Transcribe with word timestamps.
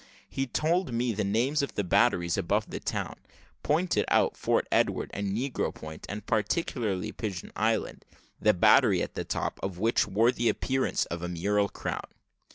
He 0.27 0.47
told 0.47 0.91
me 0.91 1.13
the 1.13 1.23
names 1.23 1.61
of 1.61 1.75
the 1.75 1.83
batteries 1.83 2.35
above 2.35 2.71
the 2.71 2.79
town, 2.79 3.17
pointed 3.61 4.03
out 4.07 4.35
Fort 4.35 4.67
Edward, 4.71 5.11
and 5.13 5.31
Negro 5.37 5.71
Point, 5.71 6.07
and 6.09 6.25
particularly 6.25 7.11
Pigeon 7.11 7.51
Island, 7.55 8.03
the 8.41 8.55
battery 8.55 9.03
at 9.03 9.13
the 9.13 9.23
top 9.23 9.59
of 9.61 9.77
which 9.77 10.07
wore 10.07 10.31
the 10.31 10.49
appearance 10.49 11.05
of 11.05 11.21
a 11.21 11.29
mural 11.29 11.69
crown. 11.69 12.07